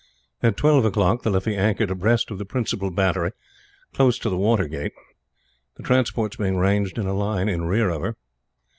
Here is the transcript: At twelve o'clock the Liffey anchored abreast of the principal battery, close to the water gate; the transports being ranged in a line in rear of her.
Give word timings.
At 0.41 0.57
twelve 0.57 0.83
o'clock 0.83 1.21
the 1.21 1.29
Liffey 1.29 1.55
anchored 1.55 1.91
abreast 1.91 2.31
of 2.31 2.39
the 2.39 2.43
principal 2.43 2.89
battery, 2.89 3.33
close 3.93 4.17
to 4.17 4.31
the 4.31 4.35
water 4.35 4.67
gate; 4.67 4.93
the 5.77 5.83
transports 5.83 6.37
being 6.37 6.57
ranged 6.57 6.97
in 6.97 7.05
a 7.05 7.13
line 7.13 7.47
in 7.47 7.65
rear 7.65 7.89
of 7.91 8.01
her. 8.01 8.15